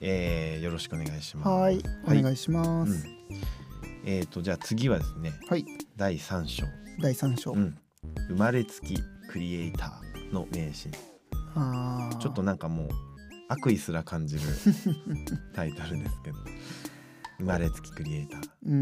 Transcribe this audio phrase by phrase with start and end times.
[0.00, 1.48] えー、よろしくお願いします。
[1.48, 2.92] はい、おはい願いします。
[2.92, 3.16] うん
[4.08, 5.64] えっ、とじゃあ次はですね、はい、
[5.96, 6.64] 第三章、
[7.00, 7.52] 第三章。
[7.52, 7.76] うん、
[8.28, 8.96] 生まれつき
[9.28, 10.96] クリエイターの名シー
[11.56, 12.16] ああ。
[12.16, 12.18] ン。
[12.20, 12.88] ちょっとなんかもう
[13.48, 14.42] 悪意すら感じる
[15.54, 16.36] タイトルですけど、
[17.38, 18.48] 生まれつきクリエイター。
[18.66, 18.76] うん、う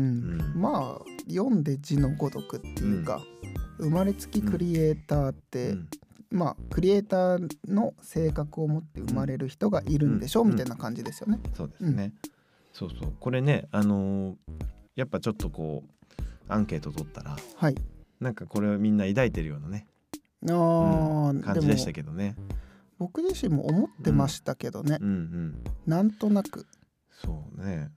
[0.59, 3.23] んまあ読んで字のごとくっていうか、
[3.79, 5.89] 生まれつきクリエイターって、うん
[6.35, 11.39] まあクリエイターの性格を持って生まれる人がいるんでしょう、うんみたいな感じですよね。
[11.57, 12.13] そうですね。
[12.73, 14.37] そうそうこれねあのー
[14.97, 17.75] やっぱちょっとこうアンケート取ったらはい。
[18.21, 19.87] なんかこれをみんな抱いてるようなね、
[20.49, 21.95] ああ、うん感じでしたど。
[21.95, 22.37] けどね。
[22.99, 25.65] 僕自身も思ってましたけどね、うんうん。
[25.87, 26.67] なんとなく、
[27.11, 27.91] そうね。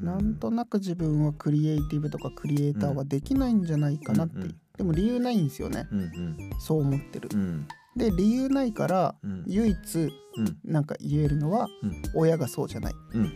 [0.00, 5.86] うなんとなく自分はクリエイティブとかクリエイターはできないんじゃないかなってでも理由ないんですよね。
[5.90, 6.36] うんうん。
[6.58, 7.28] そう思ってる。
[7.32, 7.66] うん。
[7.96, 9.44] で理由ないからうん。
[9.46, 9.98] 唯一
[10.36, 10.58] うん。
[10.64, 12.02] なんか言えるのはうん。
[12.14, 13.32] 親がそうじゃない、うん。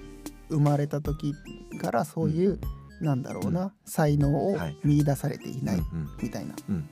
[0.48, 1.34] 生まれた時
[1.81, 2.59] からそういう、
[3.01, 4.77] なんだろうな、才能をはい。
[4.84, 6.89] 見出されていないうんみたいな、うん。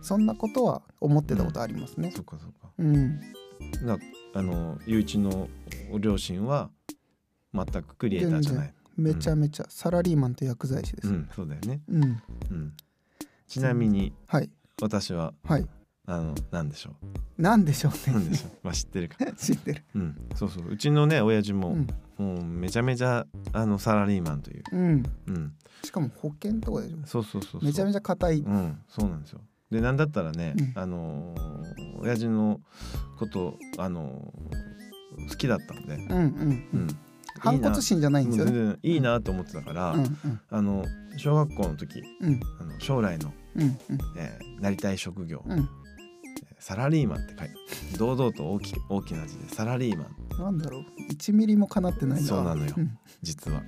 [0.00, 2.10] そんなことは思ってたことありますね。
[2.14, 2.22] そ。
[2.22, 2.72] っかそっか。
[2.78, 3.20] うん、
[3.84, 3.98] な
[4.34, 5.48] あのゆういちの
[5.90, 6.70] ご両親は
[7.54, 8.74] 全くクリエイターじゃない。
[8.96, 11.08] めちゃめちゃサラリーマンと薬剤師です。
[11.08, 11.80] うん、うんそうだよね。
[11.88, 12.22] うん。
[13.48, 15.66] ちなみにはい私ははい。
[16.06, 16.96] あのなんでしょ
[17.36, 18.12] なんでしょうう。
[18.12, 18.36] なんでね。
[18.36, 18.50] しょう。
[18.62, 19.16] まあ知ってるか。
[19.36, 19.84] 知ってる。
[19.94, 20.28] うん。
[20.34, 20.68] そうそう。
[20.70, 21.76] うちのね親父も、
[22.18, 24.62] うん、もうめちゃめちゃあのサラリーマンという。
[24.72, 25.02] うん。
[25.26, 25.54] うん。
[25.82, 26.98] しかも保険とかでしょ。
[27.04, 27.64] そうそうそう。
[27.64, 28.38] めちゃめちゃ硬い。
[28.40, 29.40] うん、そうなんですよ。
[29.70, 32.60] で、なんだったらね、うんあのー親父の
[33.18, 36.22] こと、あのー好きだったんで、うんうん
[36.72, 36.88] ううん。
[37.38, 38.52] ん、反骨心じゃないんですよね。
[38.52, 40.40] 全然いいなと思ってたから、うんうん。
[40.50, 40.84] あの
[41.16, 42.40] 小学校の時、うん。
[42.60, 43.72] あの将来の、うんうん。
[44.16, 45.44] えーなりたい職業、
[46.58, 47.54] サラリーマンって書いて
[47.96, 50.42] 堂々と大き大きな字でサラリーマン。
[50.42, 50.82] なんだろう。
[51.12, 52.26] 1ミリもかなってないな。
[52.26, 52.74] そうなのよ。
[52.76, 52.98] ん。
[53.22, 53.62] 実は。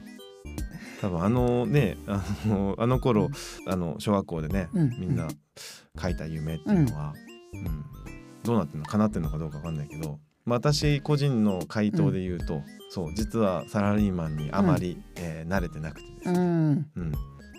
[1.00, 3.30] 多分あのねあのあの頃、
[3.66, 5.28] あの小学校でね、うんみんな
[6.00, 7.14] 書いた夢っていうのは、
[7.54, 7.84] うん。
[8.42, 8.86] どうなってんの？
[8.86, 16.90] 叶ってんのかどうかわかんないけど、まあ、私個人の回答で言うと、そう実はサラリーマンにあまり、えー慣れてなくてですね、うん。
[16.96, 17.12] うん。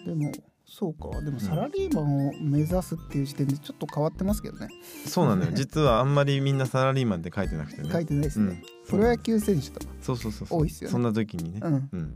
[0.06, 0.32] でも
[0.66, 1.22] そうか。
[1.22, 4.70] でもサラリーマンを目指すっていう時点でちょっと変わってますけどね。
[5.06, 5.52] そうなのよ。
[5.56, 7.90] 実はあんまりみんなサラリーマンって書いてなくてね。
[7.92, 8.64] 書いてないですね。
[8.86, 9.94] うん、プロ野球選手とか。
[10.02, 10.60] そうそうそうそう。
[10.62, 10.92] 多いっすよね。
[10.94, 11.90] そんな時にね、うん。
[11.92, 12.16] うん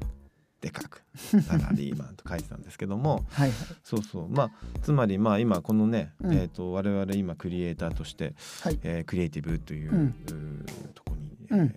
[0.65, 1.03] でかく
[1.43, 3.23] サラリーマンと書いてたんですけども。
[3.29, 3.57] はいはい。
[3.83, 4.29] そうそう。
[4.29, 6.33] まあつまりまあ今このね、うん。
[6.33, 8.79] えー、と我々今クリエイターとして、はい。
[8.81, 10.01] えークリエイティブという,、うん。
[10.01, 10.65] うー
[10.95, 11.75] とこに、えーうん。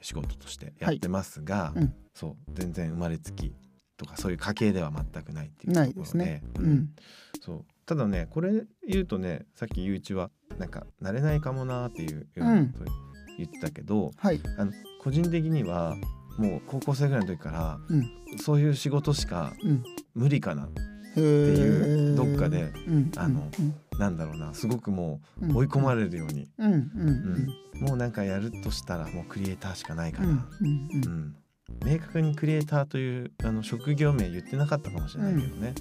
[0.00, 1.92] 仕事としてやってますが、うん。
[2.14, 3.54] そう全然生まれつき
[3.98, 6.42] とかそういう家系では全くないっていうところないですね。
[6.58, 6.94] うん。
[7.42, 7.64] そう。
[7.84, 12.68] ただねこれ言うとねさっきゆういちはなんか慣れないかもなっていうようなうん。
[12.72, 12.90] こと
[13.36, 14.40] 言ってたけど、はい。
[14.56, 15.94] あの個人的には
[16.38, 18.10] もう高校生ぐらいの時からうん。
[18.38, 19.84] そういう仕事しかうん。
[20.14, 20.66] 無理かなへ
[21.12, 23.74] っていうどっかでうん、あのうん。
[23.98, 26.48] なんだろうなすごくもう追い込まれるように、
[27.80, 30.88] もうなんかやるとしたらもうクリエイターしかないかな、うん。
[31.04, 31.36] うん。
[31.84, 35.74] 明確にクリエイターというあの職業名言ってなかったかもしれないけどね、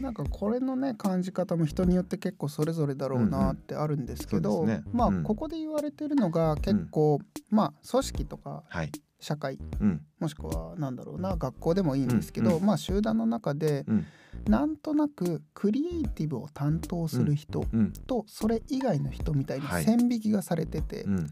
[0.00, 4.84] なんかこれのね感じ方も人によって結構それぞれだろうなってあるんですけど、そうですね。
[4.92, 10.02] まあここで言われてるのが結構、まあ組織とかはい、社会うん。
[10.18, 14.06] もしくはなんだろうな学校でもいいんですけど、うんまあ集団の中でうん。
[14.48, 17.64] なんとなくクリエイティブを担当する人
[18.06, 19.84] とそれ以外の人みたいなはい。
[19.84, 21.26] 線引きがされてて、うん、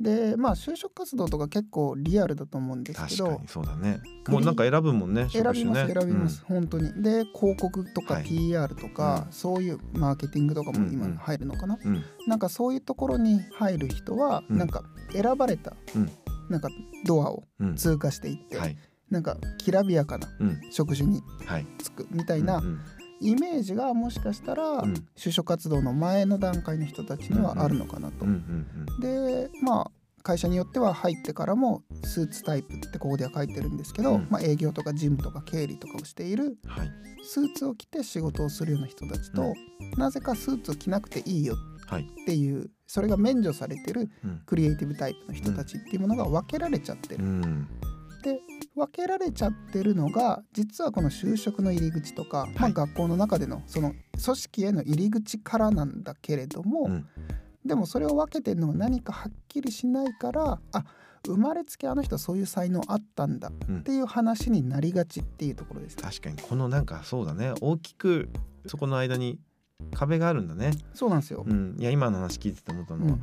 [0.00, 3.24] でまあ就職活動とか結構リアルだと思うんですけど。
[3.24, 4.00] 確かにそうだね。
[4.28, 7.02] もうなんか選ぶもんね選びます選びます、本当に。
[7.02, 8.24] で広告とかはい。
[8.24, 9.32] PR とか、うん。
[9.32, 11.16] そういうマーケティングとかも今うんうん。
[11.16, 11.94] 入るのかな、うん。
[11.94, 14.58] うんなんかそういうところに入る人は、うん。
[14.58, 16.10] なんか選ばれた、うん。
[16.50, 16.68] なんか
[17.06, 17.76] ドアをうん。
[17.76, 18.76] 通過していって、はい。
[19.10, 20.60] なんかきらびやかなうん。
[20.72, 21.66] 職種にはい。
[21.78, 22.80] 就くみたいなうんうん
[23.20, 24.94] イメージがもしかしたら、うん。
[25.16, 28.24] 就職活動の前の段階の人たちにはあるのかなと。
[28.24, 29.90] うんうんでまあ
[30.22, 34.26] 会社によっては入ってからもスーツタイプってここでは書いてるんですけど、うん。
[34.28, 36.90] まあ、営業とか事務とか経理とかをしているうんはい。
[37.22, 39.54] スーツを着て仕事をするような人たちと、
[39.96, 41.56] なぜかスーツを着なくていいよ
[41.86, 44.42] はいっていうそれが免除されてるうん。
[44.46, 47.24] クリエイティブタイプの人たちっていうものが分けられちゃってる。
[47.24, 47.68] うん
[48.26, 48.40] で
[48.74, 57.06] 分けられちゃってるのが実はこの就職の入り口とか、まあ、はい学校の中でのその組織への入り口からなんだけれども、うん。
[57.64, 60.84] でもそれを分けてるのが何かはっきりしないからあ
[61.26, 63.78] 生まれつきあの人はそういう才能あったんだうん。
[63.78, 65.96] っていう話になりがちっていうところです。
[65.96, 67.54] 確かにこのなんかそうだね。
[67.60, 68.28] 大きく
[68.66, 69.38] そこの間に
[69.92, 71.44] 壁があるんだね、そうなんですよ。
[71.46, 73.22] うん、いや今の話聞いてて思ったのは、うん。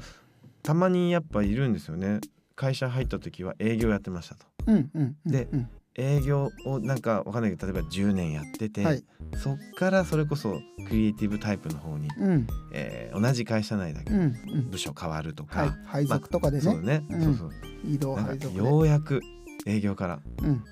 [0.62, 2.22] たまにやっぱいるんですよね
[2.56, 4.46] 会社入った時は営業やってましたと。
[4.68, 5.70] うんうんうんでうん。
[5.96, 9.04] 営業をなんかわかんないけど例えば10年やってて、はい。
[9.38, 12.48] そっからそれこそクリエイティブタイプの方に、うん。
[12.74, 14.70] えー同じ会社内だけどうんうん。
[14.72, 15.72] 部署変わるとか、はい。
[15.86, 17.04] 配属とかでそうね。
[17.12, 17.22] うん。
[17.24, 17.52] そうそう。
[17.86, 18.58] 移動配属で。
[18.58, 19.22] ようやく
[19.68, 20.64] 営業からうん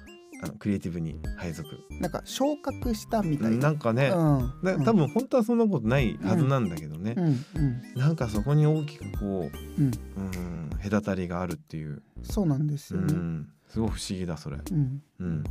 [0.43, 1.67] あのクリエイティブに配属。
[1.99, 3.51] なんか昇格したみたい。
[3.51, 4.53] ななんかね、うん。
[4.63, 7.25] だ多分本当はそんなことないはずなんだけどね、うん。
[7.25, 7.81] うん。
[7.95, 9.91] なんかそこに大きくこう、うん。
[10.17, 13.13] うん、隔たりがあるっていう、そうなんですうよね。
[13.13, 14.57] ん、すごい不思議だそれ。
[14.57, 15.01] うん。
[15.19, 15.43] うん、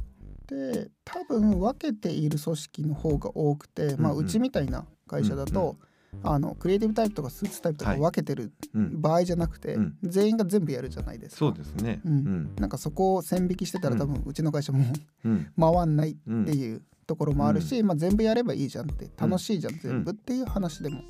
[0.48, 4.24] で多分分けている組織の方が多くて、まあ、うんうん。
[4.24, 5.76] うちみたいな会社だと、
[6.22, 8.00] あのクリエイティブタイプとかスーツタイプとかはい。
[8.00, 9.96] 分けてるうん、場合じゃなくて、うん。
[10.02, 11.38] 全員が全部やるじゃないですか。
[11.38, 12.00] そうですね。
[12.04, 12.16] ううん。
[12.18, 14.84] ん、なんかそこを線引きしてたら多分うちの会社も
[15.24, 21.00] うん、回んないうんっていうところもあるし、まあ、全部やればいいじゃんって楽しいじゃん全部っていう話でも、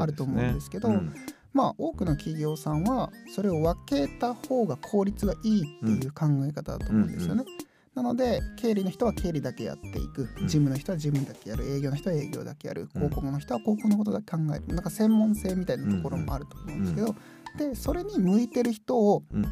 [0.00, 1.14] あると思うんですけどうん。
[1.52, 5.64] まあ多くの企業さんはそれを分けた方が効率がいいっ
[6.00, 7.44] ていう考え方だと思うんですよね。
[7.94, 10.28] なので経理の人は経理だけやっていく。
[10.40, 10.46] うん。
[10.46, 11.64] 事務の人は事務だけやる。
[11.64, 12.82] 営業の人は営業だけやる。
[12.82, 12.88] うん。
[12.88, 14.74] 広告の人は広告のことだけ考える。
[14.74, 17.14] なんか専門性みたいなところもあると思うんですけど。
[17.56, 19.44] でそれに向いてる人をうん。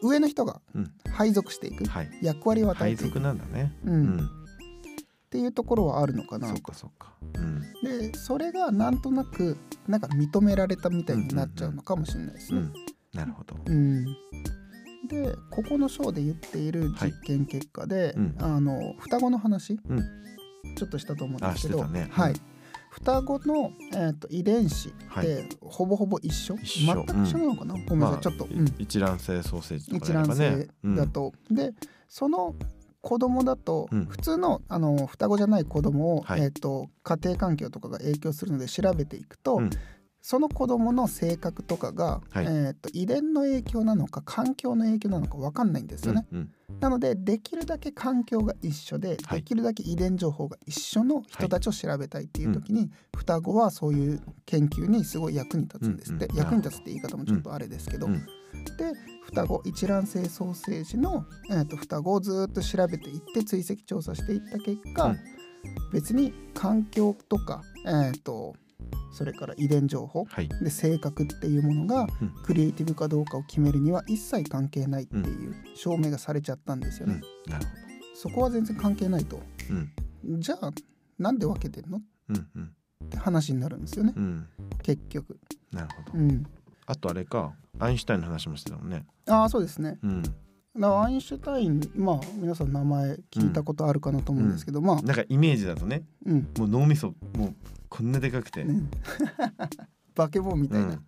[0.00, 0.92] 上の人がうん。
[1.10, 1.84] 配属していく。
[1.86, 2.10] はい。
[2.22, 3.18] 役割を与えていく。
[3.18, 3.72] なんだね。
[3.84, 4.16] ううん。
[4.18, 4.24] ん、っ
[5.30, 6.46] ていうところはあるのかな。
[6.48, 7.14] そうかそうか。
[7.34, 9.56] うん、でそれがなんとなく
[9.88, 12.60] なんか認められたみたいになっちゃうのかもしれないですね。
[12.60, 12.72] うん、
[13.12, 13.56] なるほど。
[13.66, 14.06] うん
[15.08, 18.36] でここの章で言っている実験結果で、うん。
[18.38, 19.98] あの双子の話、うん。
[20.76, 22.08] ちょっとしたと思うんあ、ですけど、ね。
[22.10, 22.38] はいうん、
[22.90, 26.94] 双子の、えー、と遺伝子ってほぼほぼ一緒、一緒。
[26.94, 28.74] 全く一緒なのかな、ごめんなさい、まあちょっと、いうん。
[28.78, 30.96] 一卵性ソーセージと一かやれば卵性ね。
[30.96, 31.72] だと、で
[32.08, 32.54] その
[33.00, 34.06] 子供だと、うん。
[34.06, 36.42] 普通のあの双子じゃない子供を、はい。
[36.42, 39.70] えー、と家庭環境とかが影響するので調べていくと、うん
[40.20, 42.44] その子供の性格とかが、はい。
[42.44, 46.26] えー、と遺伝の影響なのか環境の影響なのか分かんないんですよね。
[46.32, 46.50] うん、
[46.80, 49.38] なのでできるだけ環境が一緒で、はい。
[49.38, 58.16] できるだけ遺伝情報が一緒の人たちを調べたいっていう時に、双子はそういう研究にすごい役に立つんですって、うんうん役に立つって言い方もちょっとあれですけど、うん。
[58.16, 58.92] で
[59.24, 65.18] 双子一卵性ソーセージの、えー、と双子をずっと調べていって追跡調査していった結果、うん。
[65.92, 68.54] 別に環境とか、えー、と
[69.12, 70.48] それから遺伝情報はい。
[70.48, 77.66] で性格っていうものがうんクリエイティブかどうかを決めるには一切関係ないっていう証明がされちゃったんですようんね。、なる
[78.14, 79.36] そこは全然関係ないと。
[79.36, 79.80] ほど。
[80.34, 80.72] うん、じゃあ
[81.18, 81.98] なんで分けてんの？
[81.98, 82.00] っ
[82.30, 84.46] うん、うん、て話になるんですよねうん、
[84.82, 85.38] 結局。
[85.72, 86.18] なるほど。
[86.18, 86.44] うん、
[86.86, 89.06] あとあれか、アインシュタインの話もしてたもんね。
[89.26, 89.98] ああそうですね。
[90.02, 90.22] うん、
[90.78, 97.54] だアインシュタインまあ皆さん名前聞いたことあるかなと思うんですけど、まあ、なんかイメージだとね、うんもう脳みそもう
[97.98, 98.80] こんなでかくて、ね、
[100.14, 101.04] バケモンみたいなうん。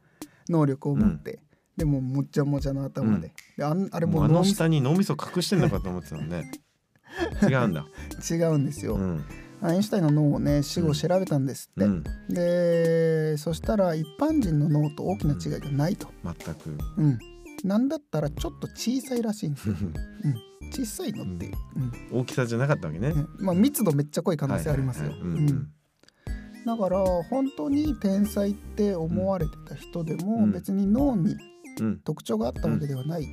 [0.49, 1.39] 能力を持って、
[1.77, 6.51] でももっちゃもちゃの頭で,、であんあれもうあの下に脳みそ隠してんのかと思ってたもんね。
[7.49, 7.87] 違うんだ。
[8.29, 9.25] 違うんですよ、うん、
[9.61, 16.77] アインシュタインの脳をね死後調べたんですって、うん、でそしたら一般人の脳と大きな違いがないと、全く。
[16.97, 17.19] うん、
[17.63, 19.77] なんだったらちょっと小さいらしいんですよ。
[20.73, 21.55] 小さいのっていう、
[22.13, 22.21] うん。
[22.21, 23.15] 大きさじゃなかったわけね。
[23.15, 25.11] ねまあ密度めっちゃ濃い可能性ありますよ。
[25.11, 25.39] はいはいはい。
[25.39, 25.49] うん。
[25.51, 25.69] うん
[26.67, 30.53] だから本当に天才って思われてた人でもうん。
[30.53, 31.37] 別に脳に
[31.81, 33.33] うん、特徴があったわけではない、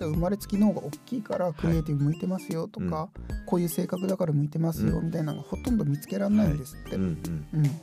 [0.00, 3.08] 生まれつき脳が大きいからクリエイティブ向いてますよとか、
[3.46, 5.06] こういう性格だから向いてますようん。
[5.06, 7.46] みたいなのがほとんど見つけられないんですって、うん、うん。
[7.54, 7.80] うん。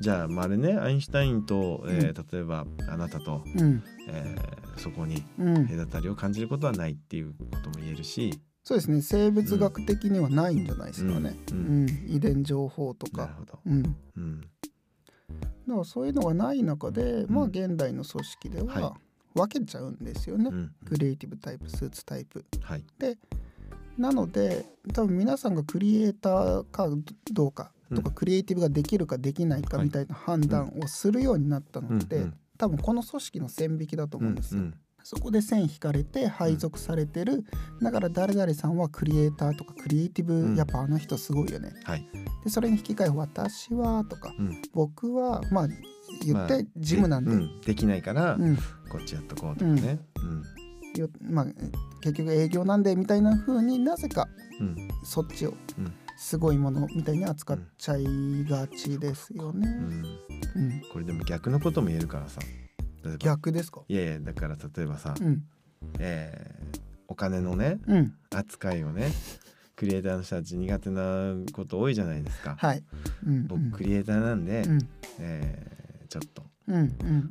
[0.00, 3.82] じゃあ、まあ、あれね、アインシュタインと、えー例えばあなたと、うん。
[4.08, 9.00] えーそこにうん、隔たりを感じることはないっていうことも言えるし、そうですね。
[9.02, 11.86] 生物学的にはないんじゃないですかね、ううん。
[11.86, 11.88] ん。
[12.08, 13.36] 遺伝情報とか。
[13.64, 14.40] うん、だうん、
[15.68, 18.96] からそういうのがない中で、まあうん現代の組織ではは
[19.34, 22.44] 分けちゃうんですよね、うん、クリエイティブタイプスーツタイプ。
[22.60, 22.84] はい。
[23.98, 24.64] なので
[24.94, 26.88] 多分皆さんがクリエイターか
[27.32, 29.86] どうかとか、うんクリエイティブができるかできないかはい。
[29.86, 32.34] みたいな判断をするようになったのって、うんうん。
[32.58, 34.62] 多分この組織の線引きだと思うんですよ。
[34.62, 37.44] うんそこで線引かれて配属されてる、
[37.82, 41.72] だから誰々さんはクリエイターとかクリエイティブ、うんやっぱあの人すごいよね。
[41.84, 42.06] はい。
[42.44, 45.68] でそれに引き換え私はとかうん、僕はまあ
[46.24, 49.98] 言まあってジムなんで、ううんんできないから、うんこっちやっとこうとかね。
[50.16, 51.46] うん、よまあ、
[52.00, 54.28] 結局営業なんでみたいな風になぜか
[54.60, 58.04] うん、そっちをうんすごいものみたいに扱っちゃい
[58.44, 59.66] がちですよね。
[59.66, 60.04] うん。
[60.56, 62.40] うんこれでも逆のことも言えるからさ。
[63.18, 63.82] 逆ですか？
[63.88, 65.44] いやいやだから例えばさ、うん。
[65.98, 68.14] えーお金のねうん。
[68.30, 69.10] 扱いをね
[69.74, 72.54] クリエイターの人たち苦手なこと多いじゃないですか。
[72.58, 72.84] はい。
[73.26, 74.78] うん僕クリエイターなんで、うん。
[75.18, 76.42] えーちょっと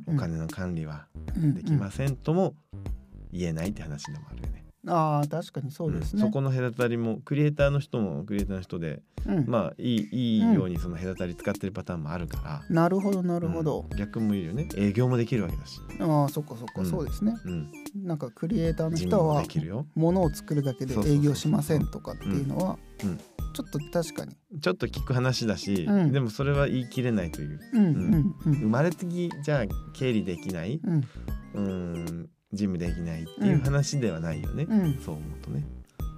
[0.06, 1.54] お金の管理はうん。
[1.54, 2.54] できませんとも
[3.32, 4.64] 言えないって話でもあるよね。
[4.86, 9.46] ああ確かにそうですね、んそこの隔たりもクリエイターの人もクリエイターの人でうん。
[9.46, 14.68] まあいいいいようにその隔たり使ってるパターンもあるから、なるほどなるほど、うん逆もいるよね。
[14.76, 17.36] 営業もできるわけだし、ああそっかそっか、うんそうですね。
[17.44, 19.86] うん、なんかクリエイターの人はできるよ。
[19.94, 23.10] 物を作るだけで営業しませんとかっていうのはうん。
[23.10, 23.18] うん。
[23.52, 24.36] ちょっと確かに。
[24.60, 26.12] ちょっと聞く話だし、うん。
[26.12, 27.60] でもそれは言い切れないという。
[27.74, 28.54] うんうんうん。
[28.54, 30.80] 生まれつきじゃあ経理できない。
[30.82, 31.04] うん。
[31.54, 34.98] うん事務できないっていう話ではないよね、うん。
[35.04, 35.64] そう思うとね。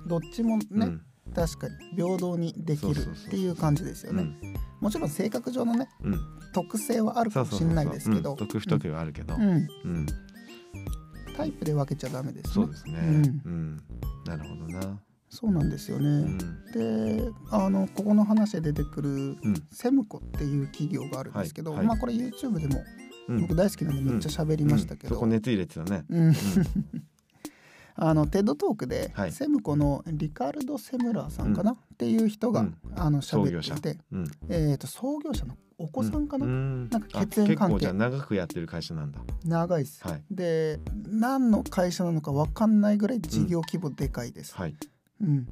[0.06, 1.02] どっちもね、うん。
[1.34, 4.22] 確かに平等にできるっていう感じですよね。
[4.22, 4.54] うん。
[4.80, 6.20] もちろん性格上のねうん。
[6.54, 8.32] 特性はあるかもしれないですけど。
[8.32, 8.36] うん。
[8.36, 9.42] 得不得意はあるけど、うん。
[9.42, 10.06] うん。
[11.36, 12.52] タイプで分けちゃダメですね。
[12.54, 12.98] そうですね。
[13.44, 13.82] ううんん、
[14.26, 15.00] なるほどな。
[15.34, 16.38] そうなんですよね、うん、
[16.72, 19.38] であのここの話で出てくるうん、
[19.70, 21.86] セムコっていう企業があるんですけど、はいはい。
[21.86, 22.84] まあこれ YouTube でも
[23.28, 25.16] うん、僕大好きなんでめっちゃ喋りましたけど、うん。
[25.16, 26.04] そこ熱入れてたね。
[26.08, 26.34] うん。
[27.94, 29.32] あの TED Talk で、はい。
[29.32, 32.76] セムコのリカルド・セムラーさんかな、っていう人が、うん。
[32.96, 36.88] あの喋っていて、うん、えー、と創業者のお子さんかな、うん。
[36.88, 37.74] なんかあ血縁関係。
[37.74, 39.20] 結構じゃあ長くやってる会社なんだ。
[39.44, 40.22] 長いです、はい。
[40.30, 44.74] で何の会社なのか分かんないぐらい事業規模でかいです、はい。
[45.20, 45.46] うん。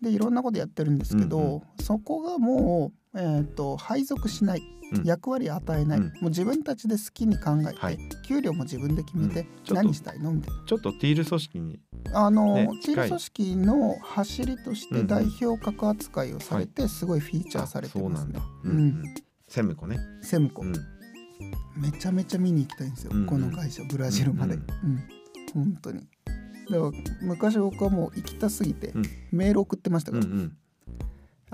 [0.00, 5.04] でいろんなことやってるんですけど、うんうそこがもう、えー、と配属しない、うん。
[5.04, 6.04] 役割与えない、うん。
[6.04, 7.98] もう自分たちで好きに考えて、はい。
[8.26, 9.76] 給料も自分で決めて、うん。
[9.76, 10.32] 何したいの？
[10.32, 10.62] みたいな。
[10.66, 11.80] ちょっとティール組織に。
[12.12, 15.06] あの、ねチーム近い組織の走りとしてうんうん。
[15.06, 18.40] 代表格扱いをされて、すごいフィーチャーされてますね。
[18.64, 19.02] うん
[19.46, 19.98] セムコね。
[20.22, 20.72] セムコ、うん、
[21.76, 23.26] めちゃめちゃ見に行きたいんですよ、うんうん。
[23.26, 24.54] この会社ブラジルまで。
[24.54, 25.02] ううんん、
[25.54, 26.00] 本当に。
[26.00, 26.06] だか
[26.70, 26.90] ら
[27.20, 29.04] 昔僕はもう行きたすぎて、うん。
[29.30, 30.56] メール送ってましたうん、から、うん、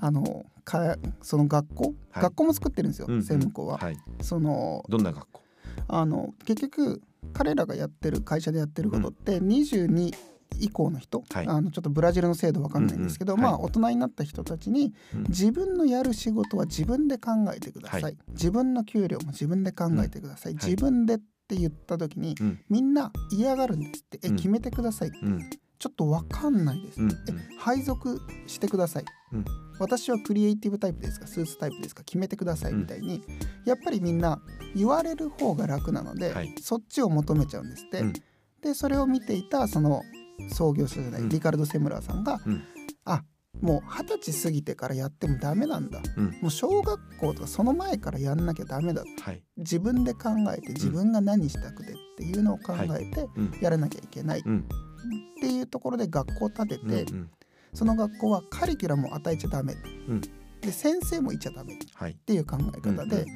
[0.01, 2.23] あのかその学校、はい。
[2.23, 3.23] 学校も作ってるんですよ、うんうん。
[3.23, 3.79] セムコは。
[3.79, 3.97] はい。
[4.23, 5.43] そのどんな学校？
[5.89, 7.03] あの結局
[7.33, 10.13] 彼らがやってる会社でやってることって22
[10.59, 11.47] 以降の人、はい。
[11.47, 13.45] あのちょっとブラジルの制度わかんないんですけど、うんうん。
[13.45, 15.23] まあ大人になった人たちにうん。
[15.29, 18.17] 自分のやる仕事は自分で考えてください、はい。
[18.31, 20.57] 自分の給料も自分で考えてください、ん。
[20.57, 22.61] 自分でって言った時に、うん。
[22.69, 24.21] みんな嫌がるんですって。
[24.23, 24.37] えうん。
[24.37, 25.51] 決めてください、うん、
[25.81, 27.15] ちょっとわかんないです、うん、え
[27.59, 29.45] 配属してください、うん。
[29.81, 31.27] 私はクリエイティブタイプですか？
[31.27, 32.05] スーツタイプですか？
[32.05, 32.81] 決めてくださいうん。
[32.81, 33.25] みたいに、
[33.65, 34.41] やっぱりみんな
[34.77, 36.55] 言われる方が楽なので、はい。
[36.61, 38.13] そっちを求めちゃうんですって、うん。
[38.61, 40.03] でそれを見ていたその
[40.53, 41.29] 創業者じゃない、うん。
[41.31, 42.63] リカルド・セムラーさんが、うん。
[43.07, 43.25] あ
[43.63, 46.01] もう二十歳過ぎてからやってもダメなんだ。
[46.17, 49.43] うん、もう小学校とかその前からやんなきゃダメだはい。
[49.57, 54.41] 自分で考えて自分が何したくてっていうのを考えてうん、やらなきゃいけない。
[54.41, 54.69] っうん、
[55.41, 57.31] ていうところで学校を建てて、うん、うん、
[57.75, 60.21] その学校はカリキュラムを与えちゃダメ、ん
[60.61, 62.15] で先生もいちゃダメっはい。
[62.15, 63.27] ていう考え方で、うん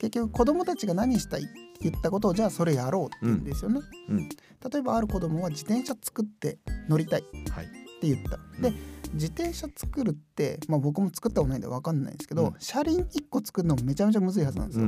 [0.00, 3.80] 結局子供たちが何したいって言ったことをじゃあそれやろうって言うんですよね。
[4.08, 6.58] うんうん例えばある子供は自転車作って
[6.88, 7.68] 乗りたいってはい。
[8.02, 8.38] 言った。
[8.62, 8.74] でうん
[9.14, 14.86] 自転車作るって、まあ、僕も作ったことないんで分かんないんですけど、うん車輪1個作るのもめちゃめちゃむずいはずなんですよ。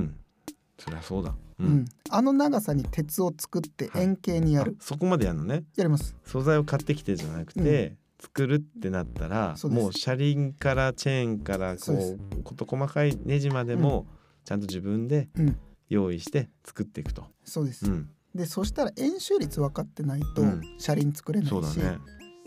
[0.80, 0.84] うん。
[0.84, 1.34] そりゃそうだ。
[1.58, 1.84] ううん。
[2.08, 5.64] あの長さに鉄を作って円形にやる、あそこまでやるのね。
[5.76, 6.16] やります。
[6.24, 14.06] 素材を買ってきてじゃなくて、作るってなったらもう車輪からチェーンからこそう事細かいネジまでも
[14.44, 15.56] ちゃんと自分でうん
[15.88, 17.24] 用意して作っていくと。
[17.44, 17.86] そうです。
[17.86, 21.98] うん、でそしたら円周率分かってないとうん車輪作れないし、そうだね。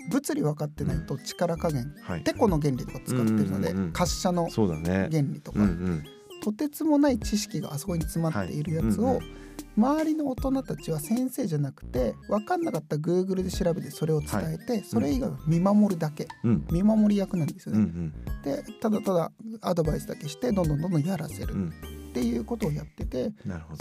[0.10, 2.24] 物理分かってないと力加減、はい。
[2.24, 4.50] テコの原理とか使ってるので、うんうんうん滑車の。
[4.50, 6.04] 原理とか、うんうん。
[6.44, 9.44] とてつもない知識があそこに詰まっているやつを、はいうん
[9.76, 18.60] 周りの大人たちは先生じゃなくて分かんなかった Google で調べてそれを伝えて、それ以外は見守るだけうん見守り役なんですようんうね。
[18.62, 19.32] んでただただ
[19.62, 21.70] アドバイスだけしてどんどんどんどんやらせるうん。
[21.70, 21.72] っ
[22.14, 23.32] ていうことをやってて。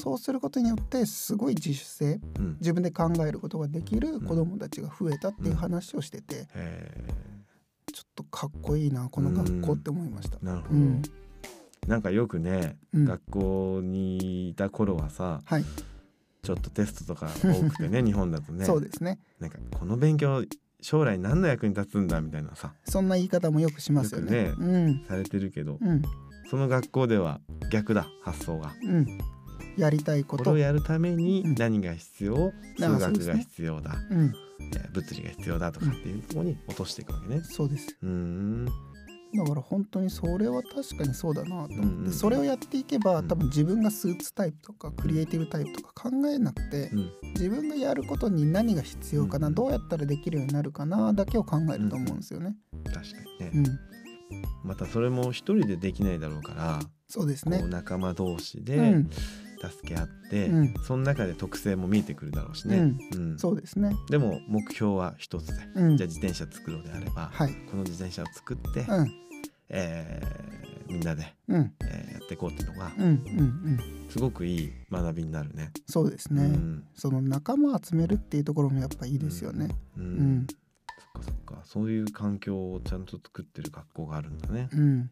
[0.00, 2.57] そうすることによってすごい自主性うん。
[2.61, 7.04] 自分で考えることができる子どもたちが増えたっていう話をしててへ
[7.92, 10.38] ちょっとかっこいいなこの学校って思いました。
[10.38, 10.81] ーなるほど。
[11.85, 13.05] うんなんかよくね、うん。
[13.05, 15.65] 学校にいた頃はさはい、
[16.43, 18.65] ちょっとテストとか多くてね 日本だとね。
[18.65, 19.19] そうですね。
[19.41, 20.45] なんかこの勉強
[20.81, 22.75] 将来何の役に立つんだみたいなさ。
[22.85, 24.49] そんな言い方もよくしますよね。
[24.49, 25.05] よくうん。
[25.09, 26.03] されてるけどうん。
[26.51, 28.73] その学校では逆だ発想が。
[28.85, 29.07] うん、
[29.77, 31.55] やりたいこ、ことれをやるためにうん。
[31.55, 37.41] 何が必要、あ数学が必要だ、うん、えー物理が必要だとかっていうところに落としていくわけね。
[37.43, 37.97] そうです。
[38.03, 38.69] うーん
[39.35, 43.29] だから本当にそれは確かにそうだなと思って、うんうんそれをやっていけばうん。
[43.29, 47.11] 多分自分がスーツタイプとかクリエイティブタイプとか考えなくて、うん。
[47.35, 52.57] 自分がやることに何が必要かな、うんどうやったらできるようになるかなだけを考えると思うんですよね。
[52.85, 53.01] 確か
[53.41, 53.59] にね、う
[54.67, 57.62] ん、またそれも一人でできないだろうから、そうですね。
[57.69, 59.11] 仲間同士で、うん、
[59.71, 60.75] 助け合って、うん。
[60.85, 63.38] その中で特性も見えてくるだろうしね、うん。
[63.38, 63.95] そうですね。
[64.11, 65.97] でも目標は一つで、うん。
[65.97, 67.52] じゃあ自転車作ろうであれば、はい。
[67.71, 69.12] この自転車を作って、うん。
[69.69, 71.73] えーみんなで、うん。
[71.85, 73.78] えーやっていこうっていうのがうんうんうん。
[74.11, 75.73] すごくいい学びになるね。
[75.88, 76.85] そうですね、うん。
[76.95, 79.69] その仲間を集めるっていうところもやっぱいいですよね。
[79.97, 80.04] うん。
[80.04, 80.47] うん。
[81.14, 81.62] そっかそっか。
[81.64, 84.69] そういう環境をちゃんと作ってる学校があるんだね。
[84.73, 85.11] うん、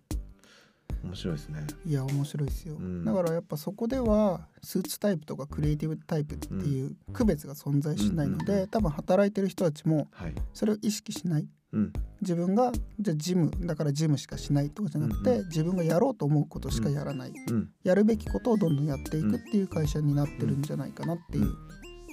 [1.02, 1.66] 面白いですね。
[1.87, 3.04] いや面白いですよ、うん。
[3.04, 10.35] だからやっぱそこではスーツタイプとかクリエイティブタイプっていう区別が存在しないので、うんうんうん多分働いてる人たちもはい。
[10.52, 11.49] それを意識しない。
[11.73, 11.92] うん。
[12.20, 17.70] 自分がじゃあジムだからジムしかしないとかじゃなくて、うんう自分がやろうと思うことしかやらない、うん。
[17.82, 21.56] やるべきことをどんどんやっていくっていう会社になってるんじゃないかなっていう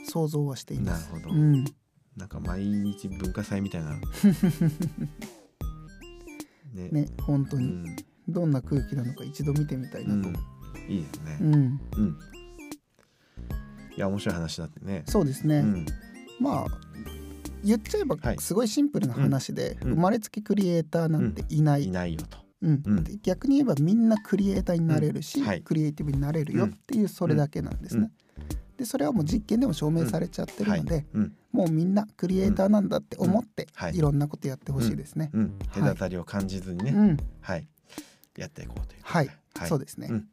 [0.09, 1.09] 想像はしています。
[1.11, 1.35] なるほど。
[1.35, 1.65] うん、
[2.15, 3.91] なんか毎日文化祭みたいな。
[6.73, 6.89] ね。
[6.91, 7.65] ね本当に。
[7.65, 7.95] うん。
[8.27, 10.29] どんな空気なのか一度見てみたいなと。
[10.87, 11.37] いいですね。
[11.41, 11.53] うん、
[11.97, 12.17] うん。
[13.95, 15.03] いや面白い話だってね。
[15.07, 15.85] そうですね、うん。
[16.39, 16.67] まあ
[17.63, 22.37] 言っちゃえばはいすごいシンプルな話で、うん生まれつきクリエイターなんていない、いないよと。
[22.61, 28.11] うん逆に言えばみんなクリエイターになれるし、クリエイティブになれるよっていうそれだけなんですね。
[28.77, 31.05] でそれはもう実験でも証明されちゃってるので。
[31.53, 35.31] もうみんなクリエイターなんだって思って、いいろんなことやってほしいですね。
[35.73, 36.91] 隔たりを感じずにね。
[36.91, 37.67] うん、はい。
[38.37, 39.01] やっていこうという。
[39.03, 40.07] はい、はいそうですね。
[40.09, 40.27] うん